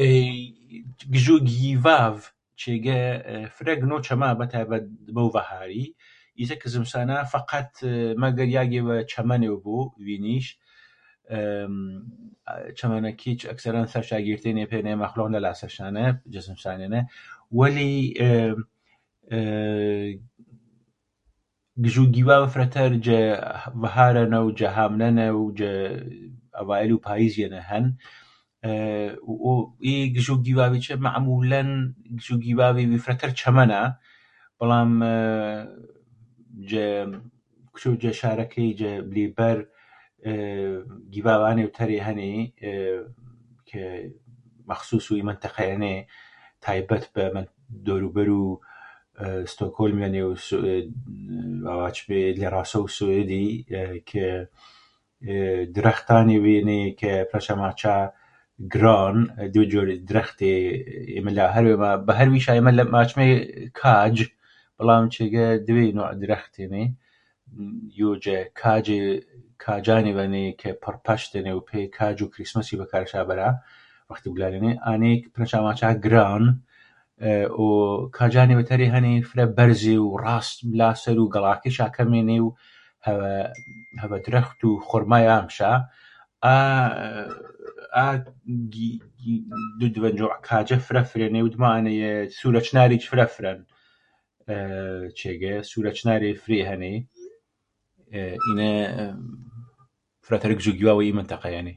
ئەی 0.00 0.28
گژوو 1.14 1.36
گیاڤڤ 1.48 2.18
چێگە 2.62 3.00
فرە 3.56 3.74
گنۆ 3.80 3.84
ڤەروو 3.84 4.04
چەما 4.06 4.30
بە 4.40 4.46
تایبەت 4.54 4.84
دمەو 5.08 5.28
ڤەهاری 5.36 5.86
ئیسە 6.38 6.54
کە 6.60 6.66
زمسانا 6.74 7.18
مەگەر 7.22 7.30
فەقەت 7.32 7.70
یاگێڤەچەمەنێڤ 8.58 9.56
بۆ 9.64 9.78
ڤینیش، 10.06 10.46
ئێێێ 11.30 11.64
چەمەنەکێچ 12.78 13.40
ئەکسەرەن 13.50 13.86
سەرشا 13.92 14.18
گێرتێنێ 14.26 14.66
پەی 14.70 14.76
ئینەیە 14.80 14.96
مەخلۆق 15.04 15.28
نەلا 15.34 15.52
سەرشانە 15.60 16.06
جە 16.32 16.38
زمسانێنە 16.46 17.00
وەلی 17.58 17.94
ئێ 18.20 18.22
ئێێێ 19.32 20.18
گژووگیڤاڤ 21.84 22.44
فرەتەر 22.54 22.92
جە 23.06 23.20
ڤەهارەنە 23.82 24.38
و 24.46 24.52
جە 24.58 24.66
هامنەنە 24.76 25.28
و 25.38 25.44
جە 25.58 25.72
ئەڤایێلوو 26.58 27.00
پاییزیەنە 27.06 27.60
هەن 27.70 27.86
و 29.48 29.52
ئی 29.84 29.96
گژووگیڤاڤیجە 30.16 30.94
مەعموولەن 31.06 31.70
گژووگیڤاڤێڤی 32.18 32.98
فرەتەر 33.04 33.30
چەمەنا 33.40 33.82
بەڵام 34.60 34.92
کوچێڤ 37.72 37.96
جە 38.02 38.12
شارەکەی 38.20 38.72
بلی 39.10 39.26
بەر 39.38 39.58
ئێ 40.26 40.34
ئێێێ 40.42 40.72
گیڤاڤانێڤ 41.14 41.70
تەرێ 41.78 41.98
هەنێ 42.06 42.32
ئێ 42.62 42.74
کە 43.68 43.82
ئێ 43.88 44.10
مەخسوسسو 44.70 45.12
ئی 45.16 45.22
مەنتەقەیەنێ 45.28 45.96
تایبەت 46.64 47.04
بە 47.14 47.38
دەورووبەروو 47.86 48.48
ستۆکهۆلمیەنێ 49.52 50.22
و 50.24 50.32
با 51.64 51.74
ڤاچمێ 51.80 52.20
دلێڕاسەو 52.36 52.84
سوێدی 52.98 53.48
ئە 53.72 53.82
ئە 53.92 53.98
کە 54.10 54.28
درەختایڤێنێ 55.76 56.82
کە 56.98 57.06
ئەئە 57.12 57.28
پنەشە 57.30 57.54
ماچا 57.62 57.98
گرۆن 58.74 59.16
دڤێ 59.54 59.66
جۆرێ 59.72 59.94
درەختە 60.08 60.46
ئێمە 61.14 61.32
هەرڤیما 61.54 61.88
ئەئە 61.94 62.00
بە 62.06 62.12
هەرڤیشا 62.18 62.52
ماچمێ 62.96 63.28
کاج 63.80 64.16
بەڵام 64.78 65.04
چێگە 65.14 65.46
دڤێ 65.66 65.86
نۆحێ 65.96 66.14
درەختێنێ 66.22 66.86
کاجانێڤەنێ 69.64 70.46
کە 70.60 70.70
پڕ 70.82 70.94
پەشتێنێ 71.06 71.52
و 71.56 71.60
پەی 71.68 71.86
درەختوو 71.94 72.30
کریسمەسی 72.34 72.76
بەکارشا 72.80 73.20
بەرا 73.28 73.50
وەختێڤ 74.10 74.32
گولالێنێ 74.36 74.72
ئانێنێ 74.86 75.16
کە 75.24 75.28
پنەشا 75.34 75.58
ماچا 75.66 75.90
گرۆن 76.04 76.44
وە 77.66 77.74
کاجانێڤ 78.16 78.60
تەرێ 78.70 78.86
هەنێ 78.94 79.12
کە 79.22 79.26
فرە 79.30 79.44
بەرزێنێ 79.56 79.98
و 80.04 80.10
ملا 80.70 80.90
سەر 81.02 81.18
و 81.20 81.28
گەڵاکیشا 81.34 81.86
کەمێنێ 81.96 82.38
و 82.42 82.48
هەڤە 84.02 84.18
درەختوو 84.26 84.80
خۆرماڤا 84.88 85.38
مشا 85.46 85.74
ئا 87.96 88.10
گی 88.72 88.92
گی 89.22 89.36
دڤە 89.80 90.10
جۆر 90.18 90.32
کاجە 90.48 90.78
فرە 90.86 91.02
فرێنێ 91.10 91.40
و 91.42 91.48
دمەو 91.54 91.72
ئانەیە 91.74 92.12
سوورەچناریچ 92.40 93.02
فرە 93.10 93.26
فرەن 93.36 93.60
ئێ 94.48 95.30
ئێ 95.42 95.52
سوورەچنارێ 95.70 96.30
فرێ 96.44 96.60
هەنێ 96.70 96.94
ئینە 98.44 98.68
ئێ 98.74 98.82
فرەتر 100.26 100.50
گژووگیڤاڤوو 100.58 101.02
ئی 101.04 101.12
مەنتەقەیەنێ 101.18 101.74